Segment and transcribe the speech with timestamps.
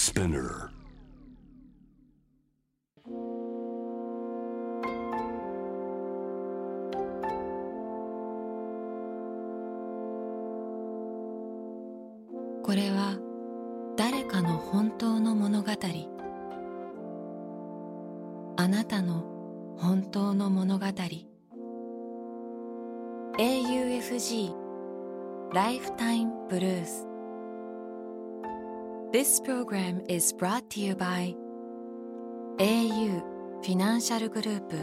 [0.00, 0.70] Spinner.
[29.12, 31.34] This program is brought to you by
[32.60, 33.20] au
[33.60, 34.76] フィナンシャルグループ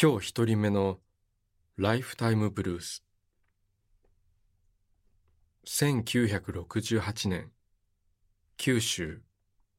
[0.00, 1.00] 今日一人目の
[1.76, 3.04] ライフタイムブルース
[5.66, 7.50] 1968年
[8.56, 9.20] 九州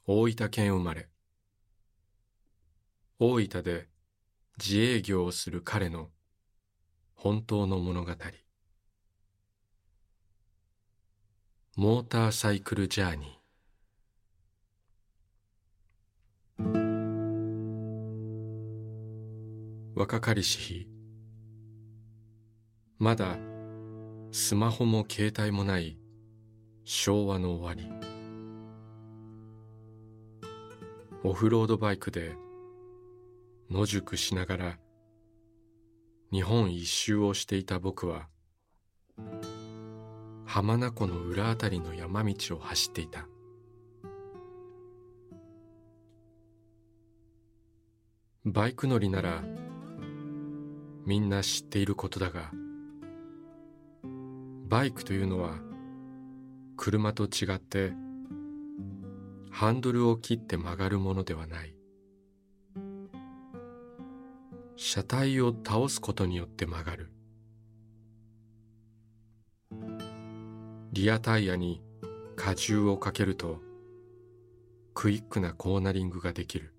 [0.05, 1.09] 大分県生まれ
[3.17, 3.87] 大分で
[4.59, 6.09] 自営業をする彼の
[7.23, 8.11] 本当の物語。
[11.75, 16.63] モーターサイクルジャーニー。
[19.93, 20.87] 若かりし日。
[22.97, 23.37] まだ
[24.31, 25.99] スマホも携帯もない。
[26.85, 27.87] 昭和の終わり。
[31.23, 32.35] オフロードバイクで。
[33.69, 34.79] 野宿しながら。
[36.31, 38.27] 日本一周をしていた僕は
[40.45, 43.27] 浜名湖の裏あたりの山道を走っていた。
[48.45, 49.43] バイク乗りなら
[51.05, 52.51] みんな知っていることだが
[54.67, 55.59] バイクというのは
[56.77, 57.93] 車と違って
[59.51, 61.70] ハンドルを切って曲がるものではない。
[64.83, 67.11] 車体を倒すことによって曲がる。
[70.91, 71.83] リアタイヤに
[72.35, 73.59] 荷重をかけると
[74.95, 76.73] クイックなコーナリングができる。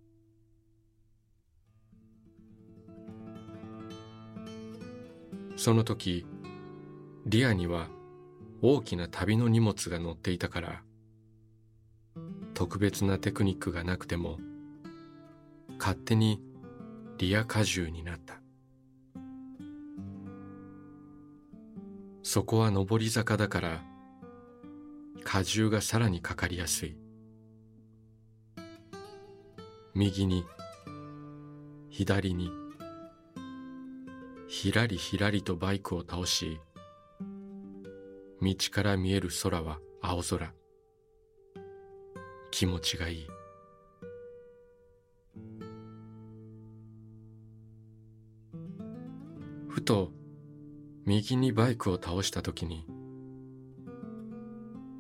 [5.54, 6.26] その時
[7.26, 7.86] リアには
[8.62, 10.82] 大きな旅の荷物が乗っていたから
[12.52, 14.41] 特別なテクニックがなくても
[15.78, 16.42] 勝手に
[17.22, 18.41] リア荷重になった。
[22.25, 23.84] そこは上り坂だから
[25.33, 26.97] 荷重がさらにかかりやすい。
[29.94, 30.44] 右に
[31.91, 32.50] 左に
[34.49, 36.59] ひらりひらりとバイクを倒し
[38.41, 40.53] 道から見える空は青空。
[42.50, 43.41] 気持ちがいい。
[49.82, 50.12] と
[51.04, 52.87] 右にバイクを倒した時に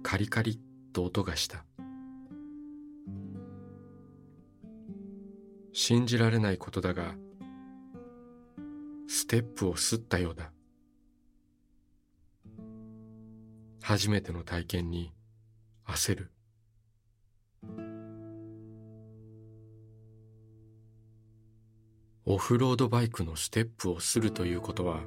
[0.02, 0.60] カリカリ
[0.92, 1.64] と音がした。
[5.72, 7.14] 信じられないことだが
[9.08, 10.52] ステップをすったようだ。
[13.82, 15.12] 初めての体験に
[15.86, 16.32] 焦る。
[22.32, 25.00] オフロードバイクのステップをするということは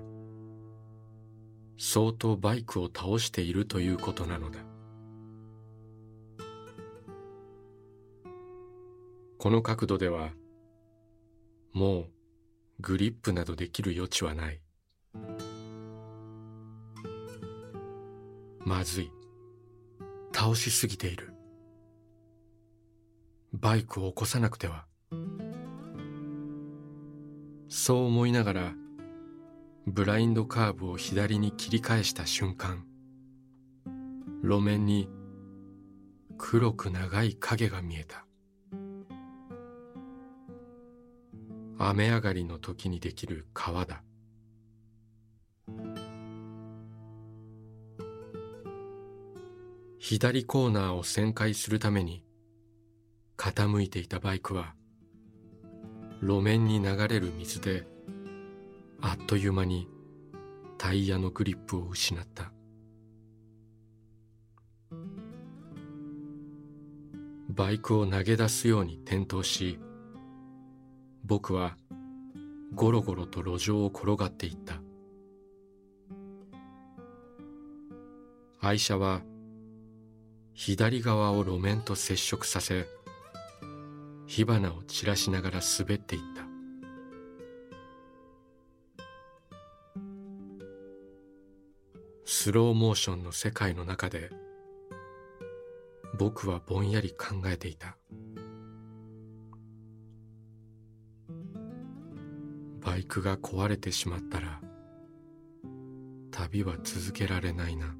[1.75, 4.59] 相当バイクを倒しているということなのだ。
[9.39, 10.33] この角度では
[11.73, 12.09] もう
[12.79, 14.61] グリップなどできる余地はない。
[18.59, 19.11] まずい。
[20.31, 21.33] 倒しすぎている。
[23.51, 24.85] バイクを起こさなくては。
[27.77, 28.73] そう思いながら
[29.85, 32.85] ブラインドカーブを左に切り返した瞬間
[34.41, 35.09] 路面に
[36.37, 38.25] 黒く長い影が見えた。
[41.77, 44.03] 雨上がりの時にできる川だ。
[49.99, 52.23] 左コーナーを旋回するために
[53.35, 54.75] 傾いていたバイクは
[56.21, 57.85] 路面に流れる水で
[59.01, 59.87] あっという間に
[60.77, 62.51] タイヤのグリップを失った。
[67.49, 69.79] バイクを投げ出すように転倒し
[71.23, 71.77] 僕は
[72.73, 74.81] ゴロゴロと路上を転がっていった。
[78.59, 79.21] 愛車は
[80.53, 82.87] 左側を路面と接触させ
[84.27, 86.45] 火花を散らしながら滑っていった。
[92.25, 94.29] スローモーションの世界の中で
[96.17, 97.97] 僕はぼんやり考えていた。
[102.81, 104.61] バイクが壊れてしまったら
[106.31, 107.95] 旅は続けられないな。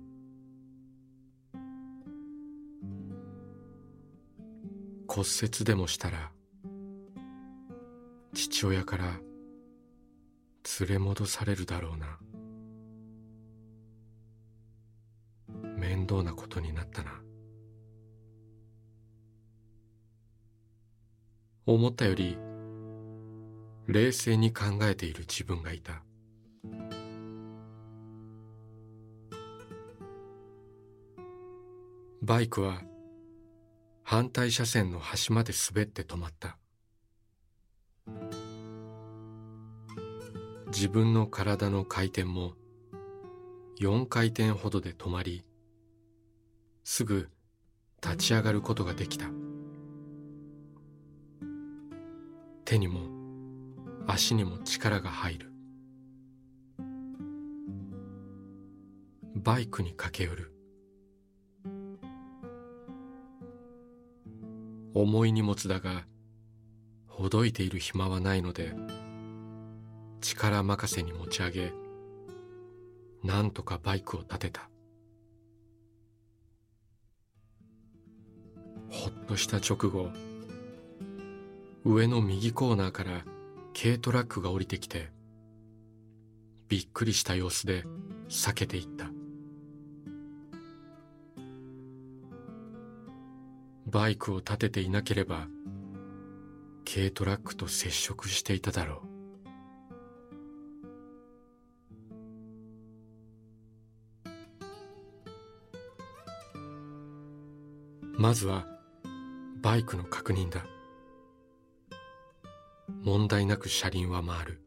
[5.16, 6.30] 骨折でもしたら
[8.34, 9.06] 父親から
[10.82, 12.20] 連れ戻されるだろうな。
[15.78, 17.14] 面倒なことになったな。
[21.66, 22.38] 思ったより
[23.88, 26.04] 冷静に考えている自分がいた。
[32.22, 32.82] バイクは
[34.08, 36.60] 反対車線の端まで滑って止まった。
[40.68, 42.54] 自分の体の回転も
[43.82, 45.44] 4回転ほどで止まり
[46.84, 47.30] すぐ
[48.04, 49.26] 立ち上がることができた。
[52.64, 53.00] 手にも
[54.06, 55.52] 足にも力が入る。
[59.34, 60.55] バイクに駆け寄る。
[64.98, 66.06] 重い荷物だが
[67.08, 68.74] ほどいている暇はないので
[70.22, 71.74] 力任せに持ち上げ
[73.22, 74.70] なんとかバイクを立てた。
[78.90, 80.10] ほっとした直後
[81.84, 83.26] 上の右コーナーから
[83.78, 85.10] 軽トラックが降りてきて
[86.70, 87.84] びっくりした様子で
[88.30, 89.15] 避けていった。
[93.96, 95.48] バイクを立てていなければ
[96.84, 99.04] 軽トラックと接触していただろ
[108.18, 108.22] う。
[108.22, 108.66] まずは
[109.62, 110.66] バイクの確認だ。
[113.02, 114.62] 問題なく車輪は回る。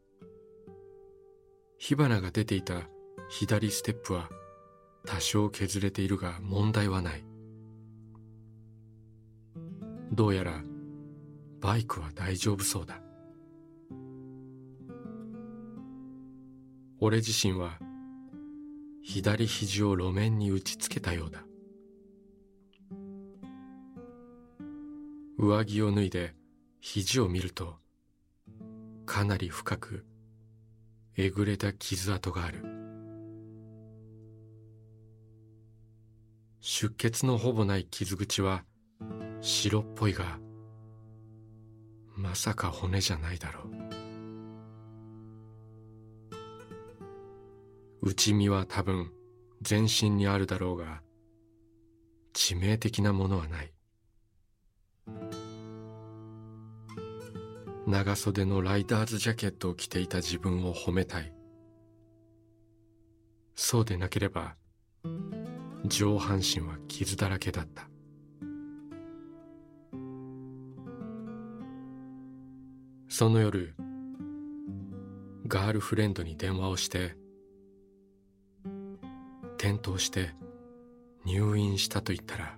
[1.77, 2.81] 火花が出ていた
[3.29, 4.27] 左ステップは
[5.05, 7.28] 多少削れているが問題はない。
[10.11, 10.63] どうやら
[11.61, 13.01] バイクは大丈夫そうだ。
[16.99, 17.79] 俺自身は
[19.03, 21.43] 左肘を路面に打ちつけたようだ。
[25.37, 26.33] 上着を脱いで
[26.81, 27.75] 肘を見ると
[29.05, 30.05] かなり深く
[31.15, 32.63] えぐれた傷跡がある。
[36.61, 38.63] 出血のほぼない傷口は
[39.41, 40.37] 白っぽいが
[42.15, 43.69] まさか骨じゃないだろう。
[48.01, 49.11] 内身は多分
[49.61, 51.01] 全身にあるだろうが
[52.33, 53.73] 致命的なものはない。
[57.87, 61.33] 長袖のライダーズジャケットを着ていた自分を褒めたい。
[63.55, 64.55] そうでなければ
[65.85, 67.89] 上半身は傷だらけだった。
[73.09, 73.73] その夜
[75.47, 77.15] ガールフレンドに電話をして
[79.57, 80.29] 転倒して
[81.25, 82.57] 入院したと言ったら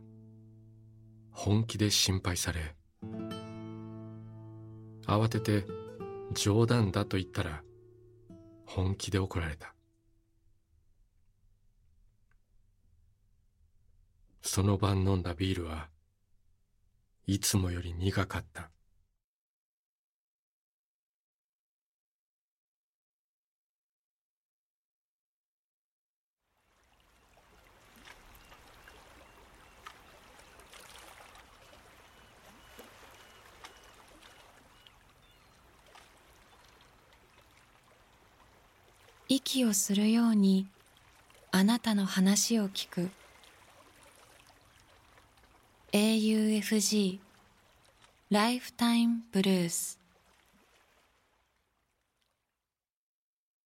[1.31, 2.75] 本気で心配され
[5.07, 5.65] 慌てて
[6.33, 7.63] 冗談だと言ったら
[8.65, 9.73] 本気で怒られた。
[14.41, 15.89] その晩飲んだビールは
[17.25, 18.69] いつもより苦かった。
[39.33, 40.67] 息をするように
[41.51, 43.09] あなたの話を聞く。
[45.93, 47.19] AUFG
[48.29, 50.01] ライフタイムブルース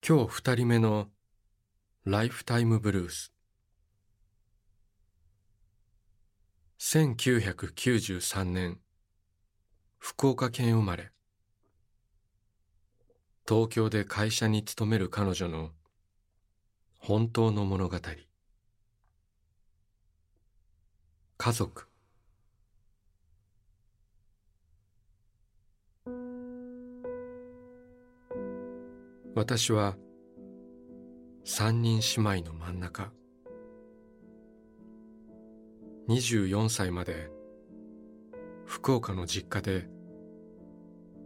[0.08, 1.08] 今日二人目の
[2.04, 3.34] ライフタイムブルース
[6.80, 8.80] 1993年
[9.98, 11.10] 福岡県生まれ。
[13.48, 15.70] 東京で会社に勤める彼女の
[16.98, 18.00] 本当の物語。
[21.38, 21.88] 家族。
[29.36, 29.96] 私は
[31.44, 33.12] 三人姉妹の真ん中。
[36.10, 37.30] 24歳まで
[38.66, 39.88] 福岡の実家で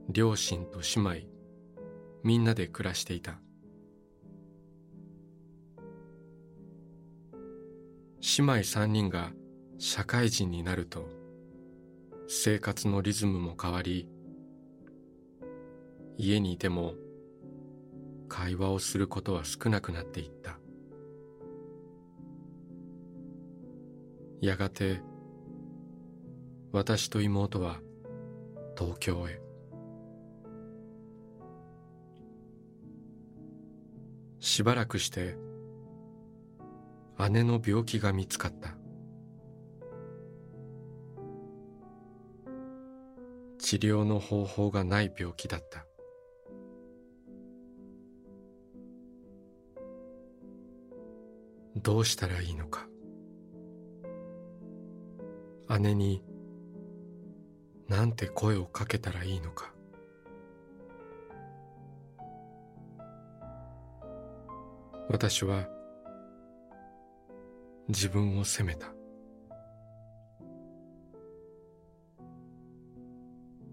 [0.09, 1.38] 両親と姉妹。
[2.23, 3.39] みんなで暮らしていた。
[8.37, 9.31] 姉妹三人が
[9.77, 11.07] 社会人になると
[12.27, 14.09] 生活のリズムも変わり
[16.17, 16.93] 家にいても
[18.27, 20.59] 会話をすることは少なくなっていった。
[24.41, 25.01] やがて
[26.71, 27.79] 私と妹は
[28.77, 29.48] 東京へ。
[34.39, 35.35] しばらくして
[37.31, 38.75] 姉の病気が見つかった。
[43.59, 45.85] 治療の方法がない病気だった。
[51.75, 52.87] どうしたらいいのか。
[55.79, 56.23] 姉に
[57.87, 59.73] なんて声をかけたらいいのか。
[65.11, 65.67] 私は
[67.87, 68.93] 自分を責めた。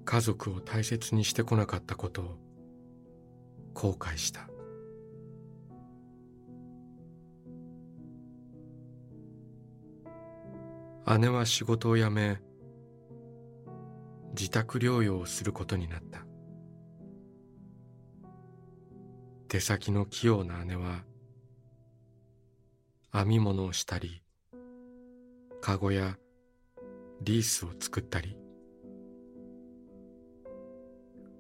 [0.07, 2.39] 家族を大切にしてこなかったことを
[3.75, 4.49] 後悔した。
[11.19, 12.41] 姉は仕事を辞め
[14.35, 16.25] 自宅療養をすることになった。
[19.49, 21.05] 手先の器用な姉は
[23.17, 24.21] 編み物をしたり
[25.63, 26.19] かごや
[27.23, 28.37] リースを作ったり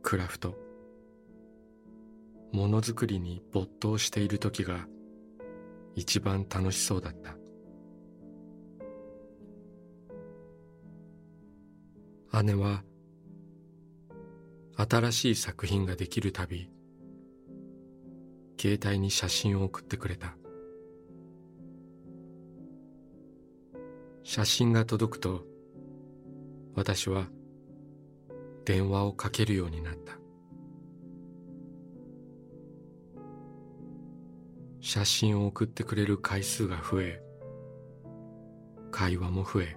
[0.03, 0.57] クラフト
[2.51, 4.87] ものづくりに没頭している時が
[5.95, 7.37] 一番楽しそうだった。
[12.43, 12.85] 姉は
[14.77, 16.71] 新しい作品ができるたび
[18.59, 20.37] 携帯に写真を送ってくれた。
[24.29, 25.45] 写真が届くと
[26.75, 27.29] 私は
[28.65, 30.19] 電話をかけるようになった。
[34.81, 37.23] 写真を送ってくれる回数が増え
[38.91, 39.77] 会話も増え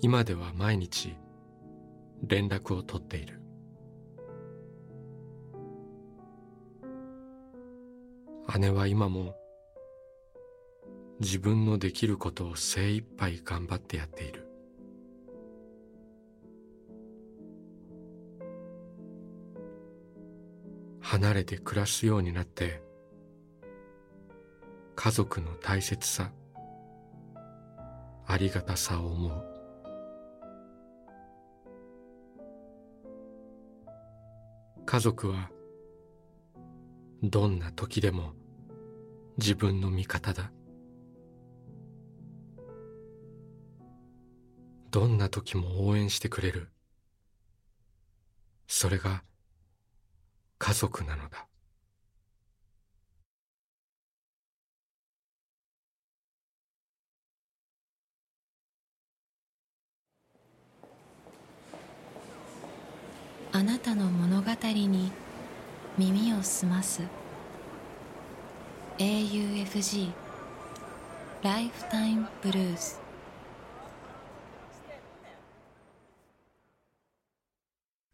[0.00, 1.16] 今では毎日
[2.22, 3.40] 連絡を取っている。
[8.60, 9.39] 姉は今も
[11.20, 14.46] 自分のできることを精一杯頑張ってやっている。
[21.00, 22.82] 離れて暮らすようになって
[24.94, 26.30] 家族の大切さ
[28.26, 29.44] ありがたさを思う。
[34.86, 35.50] 家族は
[37.22, 38.32] どんな時でも
[39.36, 40.52] 自分の味方だ。
[44.90, 46.68] どんな時も応援してくれる。
[48.66, 49.22] それが
[50.58, 51.46] 家族なのだ。
[63.52, 65.12] あなたの物語に
[65.96, 67.02] 耳を澄ます。
[68.98, 70.12] AUFG
[71.42, 72.99] ライフタイムブルース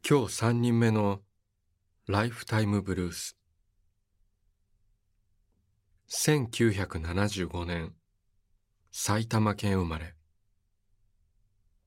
[0.08, 1.18] 今日三人目の
[2.06, 3.36] ライフタイムブルース。
[6.08, 7.92] 1975年
[8.92, 10.14] 埼玉県生まれ。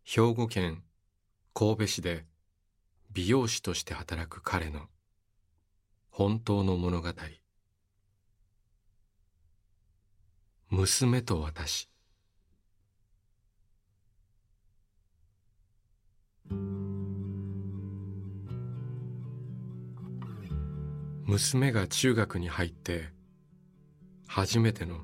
[0.03, 0.83] 兵庫県
[1.53, 2.25] 神戸市で
[3.13, 4.81] 美容師として働く彼の
[6.09, 7.07] 本当の物語。
[10.71, 11.89] 娘と私。
[21.29, 23.09] 娘が中学に入って
[24.25, 25.01] 初めての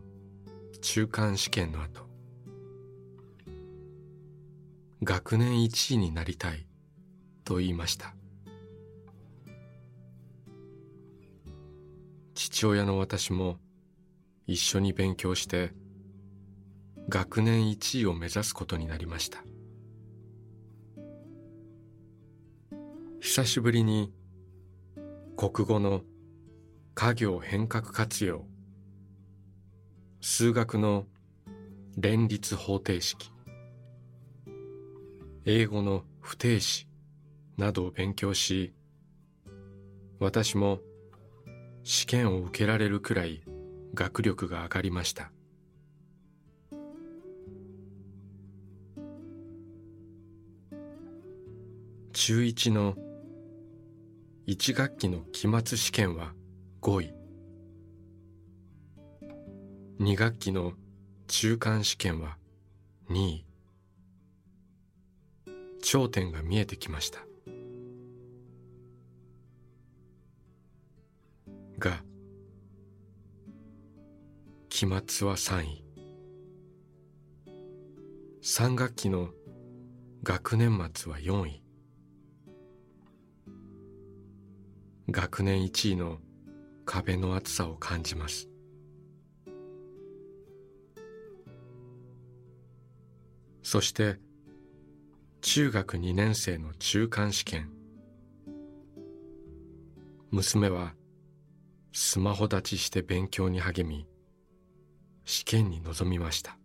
[0.82, 2.01] 中間試験の後。
[5.03, 6.65] 学年一位になりたい
[7.44, 8.15] と言いました。
[12.34, 13.60] 父親の私も
[14.48, 15.74] 一緒に勉強して
[17.08, 19.44] 学年一位を目指すことになりました。
[23.22, 24.12] 久しぶりに
[25.38, 26.01] 国語の
[26.97, 28.45] 家業変革活用。
[30.21, 31.07] 数学の
[31.97, 33.33] 連立方程式。
[35.43, 36.87] 英語の不定詞
[37.57, 38.73] などを勉強し
[40.19, 40.79] 私も
[41.83, 43.43] 試験を受けられるくらい
[43.93, 45.33] 学力が上がりました。
[52.13, 52.95] 中1の
[54.47, 56.33] 1学期の期末試験は
[56.85, 57.11] 5位
[59.99, 60.73] 2学期の
[61.25, 62.37] 中間試験は
[63.09, 63.45] 2位。
[65.81, 67.21] 頂点が見えてきました。
[71.79, 72.03] が
[74.69, 75.83] 期末は3位。
[78.43, 79.29] 3学期の
[80.21, 81.63] 学年末は4位。
[85.09, 86.19] 学年1位の
[86.85, 88.47] 壁の厚さを感じます。
[93.63, 94.19] そして
[95.41, 97.71] 中学2年生の中間試験。
[100.31, 100.93] 娘は
[101.91, 104.07] スマホ立ちして勉強に励み
[105.23, 106.57] 試験に臨みました。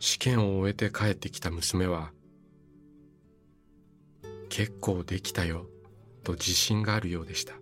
[0.00, 2.10] 試験を終えて帰ってきた娘は
[4.52, 5.64] 結構できたよ
[6.24, 7.54] と自信があるようでした。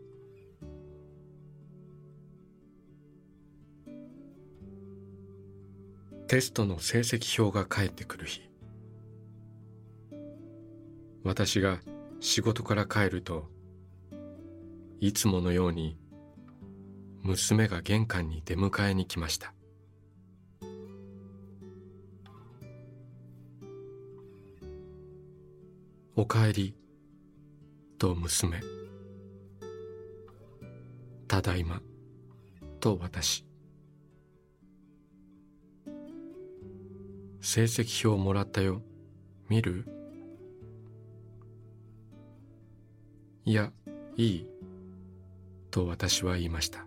[6.26, 8.42] テストの成績表が返ってくる日。
[11.22, 11.78] 私が
[12.18, 13.48] 仕事から帰ると
[14.98, 15.96] いつものように
[17.22, 19.54] 娘が玄関に出迎えに来ました
[26.20, 26.74] 「おかえり」
[27.96, 28.60] と娘
[31.26, 31.80] 「ただいま」
[32.78, 33.46] と私。
[37.40, 38.82] 成績表もらったよ。
[39.48, 39.86] 見る？
[43.46, 43.72] いや
[44.18, 44.46] いい。
[45.70, 46.86] と私は言いました。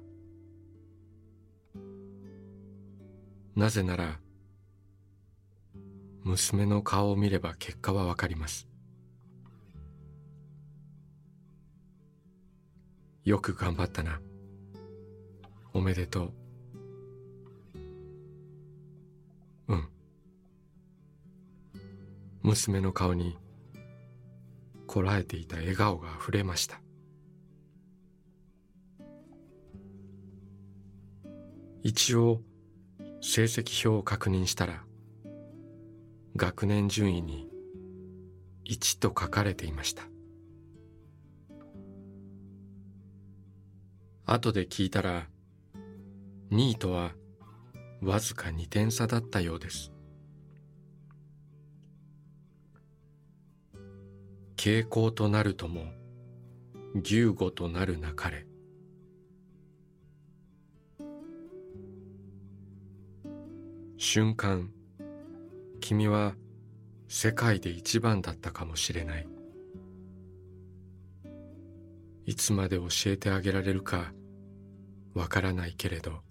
[3.56, 4.20] なぜなら
[6.22, 8.72] 娘の顔を見れば結果はわかります。
[13.26, 14.20] よく頑張ったな。
[15.74, 16.34] おめでとう。
[19.70, 19.90] うん。
[22.42, 23.38] 娘の顔に
[24.88, 26.82] こらえていた笑顔があふれました。
[31.82, 32.42] 一応
[33.22, 34.84] 成績表を確認したら
[36.36, 37.50] 学年順位に
[38.70, 40.13] 1と書かれていました。
[44.26, 45.28] 後で聞いたら
[46.52, 47.12] 2位とは
[48.02, 49.92] わずか2点差だったようです。
[54.56, 55.88] 傾向となるとも
[56.96, 58.46] 牛語となるなかれ
[63.98, 64.70] 瞬間
[65.82, 66.36] 君は
[67.10, 69.33] 世界で一番だったかもしれない。
[72.26, 74.14] いつまで教えてあげられるか
[75.14, 76.22] わからないけれど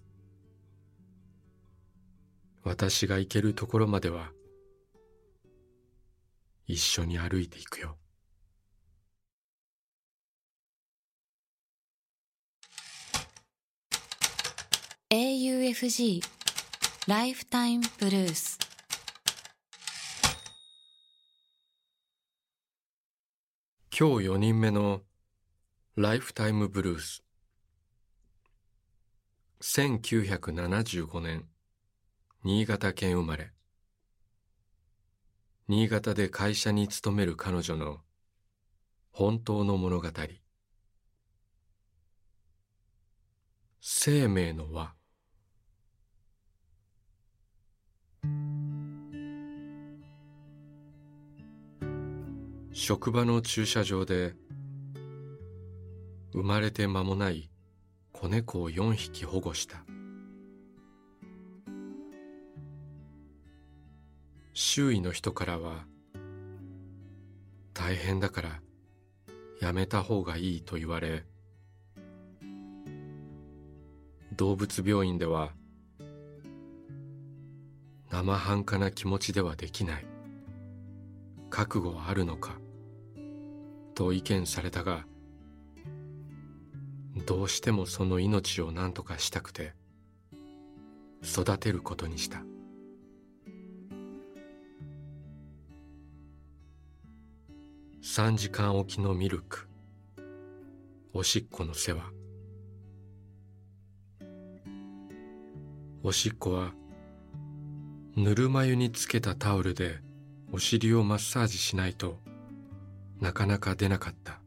[2.63, 4.31] 私が行けるところまでは
[6.65, 7.97] 一緒に歩いていくよ。
[15.09, 16.21] AUFG
[17.07, 18.57] ライフタイムブルース
[23.95, 25.01] 今日4人目の
[25.95, 27.23] ライフタイムブルース
[29.61, 31.45] 1975年
[32.43, 33.51] 新潟県生まれ。
[35.67, 37.99] 新潟で会社に勤める彼女の
[39.11, 40.09] 本当の物語。
[43.79, 44.95] 生命の輪。
[52.71, 54.33] 職場の駐車場で
[56.33, 57.49] 生まれて間もない
[58.11, 59.85] 子猫を4匹保護した。
[64.55, 65.85] 周囲の人からは
[67.73, 68.61] 大変だから
[69.61, 71.23] やめた方がいいと言われ
[74.35, 75.51] 動物病院では
[78.11, 80.05] 生半可な気持ちではできない。
[81.49, 82.57] 覚悟はあるのか？
[83.95, 85.05] と意見されたが
[87.25, 89.73] どうしてもその命を何とかしたくて
[91.23, 92.43] 育てることにした。
[98.03, 99.67] 3時間おきのミルク。
[101.13, 102.03] おしっこの世話。
[106.03, 106.73] おしっこは
[108.17, 110.01] ぬるま湯につけたタオルで
[110.51, 112.19] お尻をマッサージしないと
[113.21, 114.42] なかなか出なかった。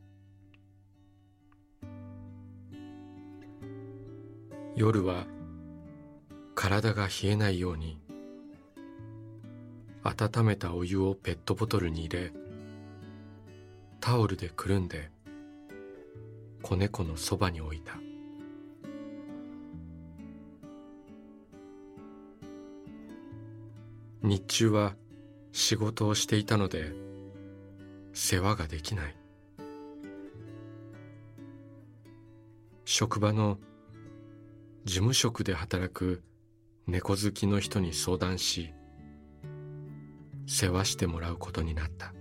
[4.76, 5.24] 夜は
[6.54, 7.98] 体が冷えないように
[10.04, 12.32] 温めたお湯をペットボトルに入れ
[14.00, 15.10] タオルでくるんで
[16.60, 17.94] 子猫のそばに置いた。
[24.22, 24.94] 日中は
[25.52, 26.92] 仕事をしていたので
[28.12, 29.16] 世話ができない。
[32.84, 33.58] 職場の
[34.86, 36.22] 事務職で働く
[36.86, 38.72] 猫好きの人に相談し
[40.46, 42.14] 世話してもらうことになった。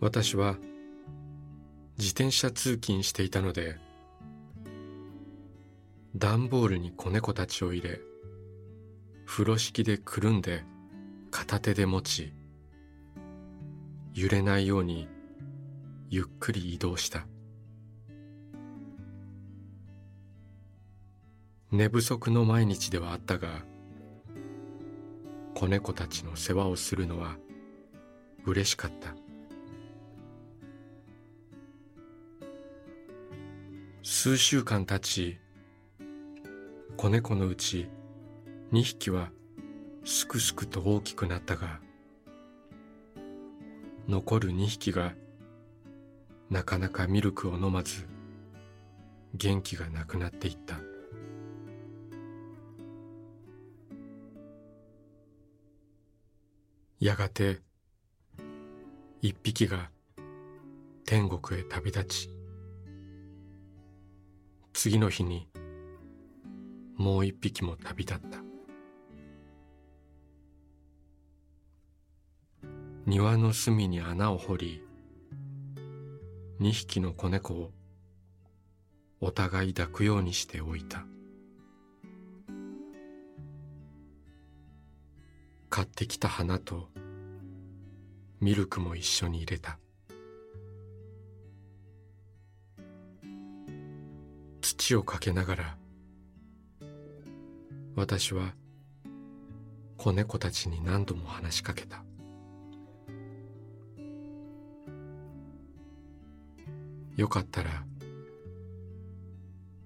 [0.00, 0.56] 私は
[1.96, 3.78] 自転車通勤していたので
[6.16, 8.00] 段ボールに子猫たちを入れ
[9.26, 10.64] 風呂敷でくるんで
[11.30, 12.34] 片手で持ち
[14.12, 15.08] 揺れないように
[16.10, 17.28] ゆっくり移動した。
[21.74, 23.48] 寝不足の毎日ではあったが
[25.56, 27.36] 子猫たちの世話をするのは
[28.46, 29.16] 嬉しかった。
[34.04, 35.38] 数週間経ち
[36.96, 37.88] 子猫のうち
[38.72, 39.30] 2匹は
[40.04, 41.80] すくすくと大きくなったが
[44.06, 45.14] 残る2匹が
[46.50, 48.06] なかなかミルクを飲まず
[49.34, 50.93] 元気がなくなっていった。
[57.04, 57.60] やがて
[59.20, 59.90] 一匹が
[61.04, 62.30] 天国へ旅立ち
[64.72, 65.46] 次の日に
[66.96, 68.38] もう一匹も旅立った。
[73.04, 74.82] 庭の隅に穴を掘り
[76.58, 77.70] 二匹の子猫を
[79.20, 81.04] お互い抱くようにしておいた。
[85.68, 86.93] 買ってきた花と
[88.44, 89.78] ミルクも一緒に入れた。
[94.60, 95.76] 土をかけながら
[97.96, 98.54] 私は
[99.96, 102.04] 子猫たちに何度も話しかけた。
[107.16, 107.82] よかったら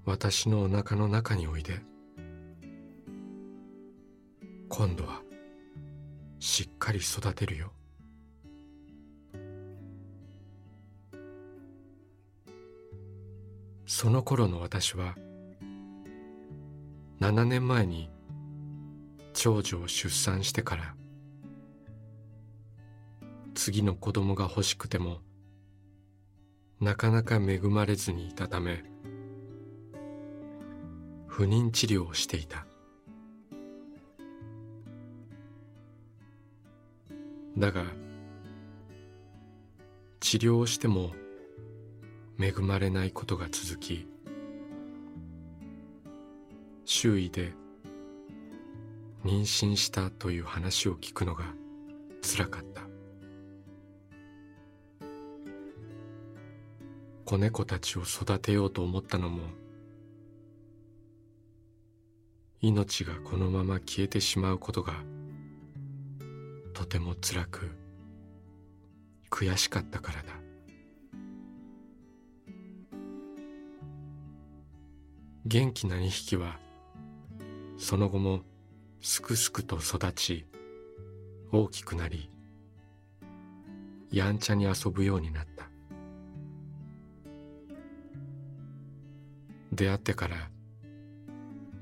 [0.04, 1.80] 私のお腹の中においで。
[4.68, 5.22] 今度は
[6.40, 7.70] しっかり育てるよ。
[14.00, 15.16] その頃の私は
[17.20, 18.08] 7年前に
[19.34, 20.94] 長女を出産してから
[23.56, 25.18] 次の子供が欲しくても
[26.80, 28.84] なかなか恵まれずにいたため
[31.26, 32.66] 不妊治療をしていた。
[37.56, 37.82] だが
[40.20, 41.10] 治療をしても
[42.40, 44.06] 恵まれないことが続き
[46.84, 47.52] 周囲で
[49.24, 51.44] 妊娠したという話を聞くのが
[52.22, 52.88] つらかった。
[57.28, 59.42] 子猫たちを育てようと思ったのも
[62.62, 64.94] 命がこのまま消えてしまうことが
[66.72, 67.70] とても辛く
[69.30, 70.47] 悔しかったからだ。
[75.46, 76.58] 元気な2匹は
[77.78, 78.40] その後も
[79.00, 80.46] すくすくと育ち
[81.52, 82.30] 大きくなり
[84.10, 85.68] やんちゃに遊ぶようになった。
[89.72, 90.50] 出会ってから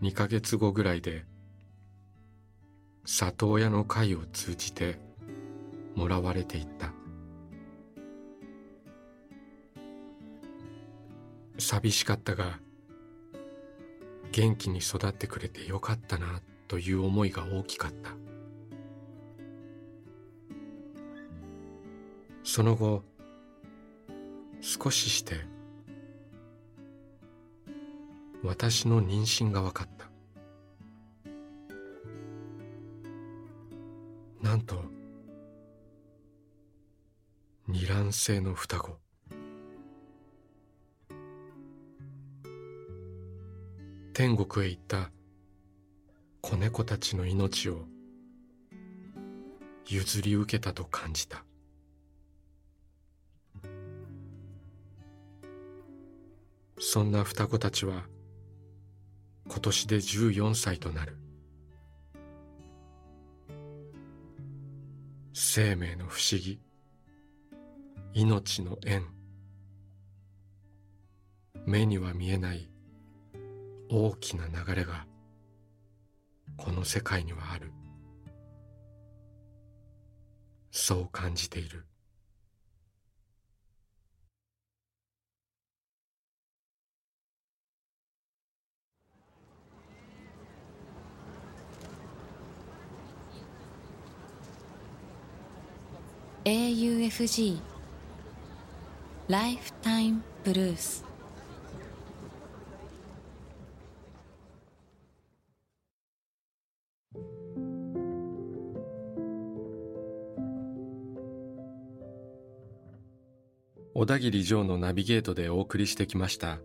[0.03, 1.25] 2ヶ月後ぐらいで
[3.07, 4.99] 里親の会を通じて
[5.95, 6.93] もらわれていった。
[11.59, 12.61] 寂しかったが
[14.33, 18.11] 元気に育ってくれてよかったなという思いが大きかった。
[22.43, 23.03] その後
[24.61, 25.35] 少しして
[28.43, 30.07] 私の妊娠が分かった。
[34.43, 34.85] なんと
[37.67, 39.06] 二卵性の双子。
[44.19, 45.11] 天国へ行った。
[46.41, 47.85] 子猫たちの命を
[49.87, 51.45] 譲り受けたと感じた。
[56.79, 58.07] そんな双子たちは
[59.49, 61.19] 今年で14歳となる。
[65.35, 66.59] 生命の不思議
[68.15, 69.05] 命の縁
[71.67, 72.71] 目には見えない
[73.89, 75.07] 大きな流れが
[76.57, 77.73] この世界にはある。
[80.71, 81.87] そう感じている。
[96.45, 97.59] AUFG
[99.29, 101.06] ライフタイムブルース
[113.99, 116.59] 小田切城のナビゲートでお送りしてきました。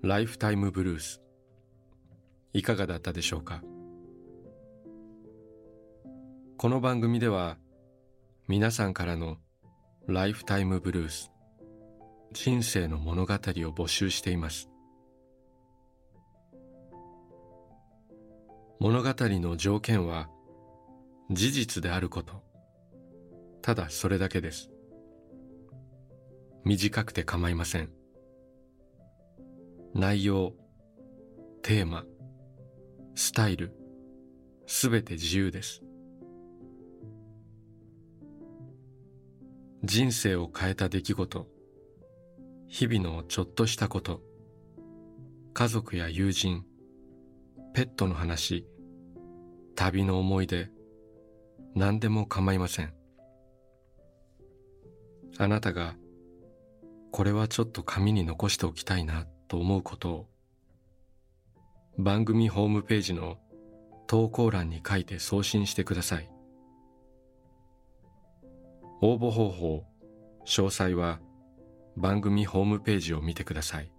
[0.00, 1.20] ライフタイムブルース
[2.54, 3.62] いかがだったでしょうか？
[6.56, 7.58] この番組では
[8.48, 9.36] 皆さんからの
[10.06, 11.30] ライフタイムブルース
[12.32, 14.70] 人生の物語を募集しています。
[18.80, 20.30] 物語の条件は
[21.30, 22.42] 事実であること。
[23.60, 24.70] ただそれだけです。
[26.64, 27.90] 短くて構いません。
[29.94, 30.52] 内容
[31.62, 32.04] テーマ
[33.14, 33.74] スタイル
[34.66, 35.82] すべて自由です。
[39.82, 41.48] 人生を変えた出来事
[42.68, 44.22] 日々のちょっとしたこと
[45.54, 46.64] 家族や友人
[47.74, 48.64] ペットの話
[49.74, 50.70] 旅の思い出
[51.74, 52.94] 何でも構いません。
[55.38, 55.96] あなたが
[57.12, 60.26] これはちょっと紙に残しておきたいなと思うことを
[61.98, 63.36] 番組ホームページの
[64.06, 66.30] 投稿欄に書いて送信してください。
[69.02, 69.84] 応募方法
[70.46, 71.20] 詳細は
[71.96, 73.92] 番組ホームページを見てください。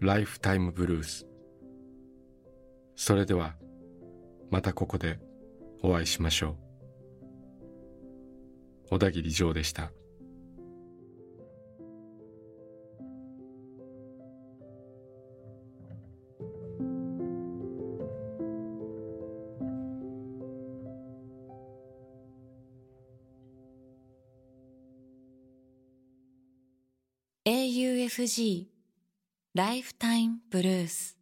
[0.00, 1.26] ライフタイムブルース
[2.96, 3.56] それでは
[4.50, 5.18] またここで
[5.82, 6.67] お会いしましょう。
[8.90, 9.92] 小田切城でした
[27.44, 28.66] AUFG
[29.54, 31.14] Lifetime Blues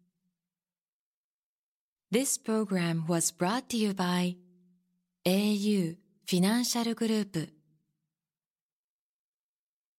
[2.13, 4.37] This program was brought to you by
[5.25, 5.97] au
[6.29, 7.56] フィ